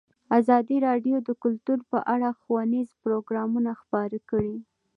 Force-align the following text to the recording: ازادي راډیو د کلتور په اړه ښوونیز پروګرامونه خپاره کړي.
ازادي 0.39 0.77
راډیو 0.87 1.17
د 1.27 1.29
کلتور 1.43 1.79
په 1.91 1.97
اړه 2.13 2.29
ښوونیز 2.39 2.89
پروګرامونه 3.03 3.71
خپاره 3.81 4.17
کړي. 4.29 4.55